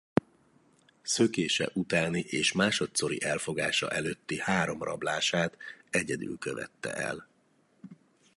Szökése 1.01 1.69
utáni 1.73 2.19
és 2.19 2.51
másodszori 2.51 3.21
elfogása 3.21 3.89
előtti 3.89 4.39
három 4.39 4.81
rablását 4.83 5.57
egyedül 5.89 6.37
követte 6.37 6.93
el. 6.93 7.27